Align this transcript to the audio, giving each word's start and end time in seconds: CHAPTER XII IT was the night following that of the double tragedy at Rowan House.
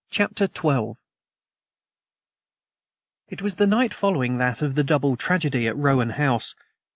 CHAPTER 0.09 0.47
XII 0.51 0.93
IT 3.29 3.43
was 3.43 3.57
the 3.57 3.67
night 3.67 3.93
following 3.93 4.39
that 4.39 4.63
of 4.63 4.73
the 4.73 4.83
double 4.83 5.15
tragedy 5.15 5.67
at 5.67 5.77
Rowan 5.77 6.09
House. 6.17 6.55